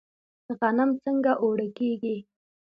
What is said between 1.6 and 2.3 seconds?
کیږي؟